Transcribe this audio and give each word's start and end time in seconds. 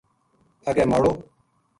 اَگے 0.67 0.83
ماڑو 0.91 1.11